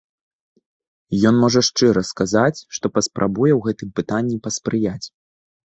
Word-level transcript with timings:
Ён 1.29 1.35
можа 1.43 1.61
шчыра 1.69 2.01
сказаць, 2.13 2.59
што 2.79 2.85
паспрабуе 2.97 3.53
ў 3.55 3.61
гэтым 3.69 3.89
пытанні 4.03 4.37
паспрыяць. 4.49 5.07